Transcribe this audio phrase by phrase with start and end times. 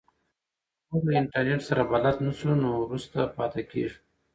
[0.87, 3.97] که موږ له انټرنیټ سره بلد نه سو نو وروسته پاتې کیږو.